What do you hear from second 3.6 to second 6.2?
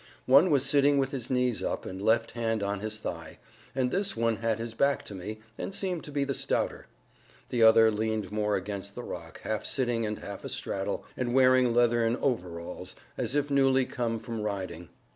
and this one had his back to me, and seemed to